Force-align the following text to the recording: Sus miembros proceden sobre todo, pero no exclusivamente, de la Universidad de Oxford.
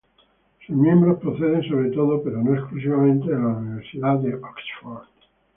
Sus 0.65 0.75
miembros 0.75 1.19
proceden 1.19 1.61
sobre 1.69 1.91
todo, 1.91 2.23
pero 2.23 2.41
no 2.41 2.55
exclusivamente, 2.55 3.27
de 3.29 3.37
la 3.39 3.47
Universidad 3.49 4.17
de 4.17 4.33
Oxford. 4.33 5.05